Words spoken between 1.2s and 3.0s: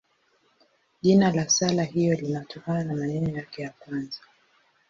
la sala hiyo linatokana na